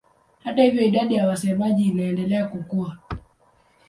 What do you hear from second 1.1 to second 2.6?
ya wasemaji inaendelea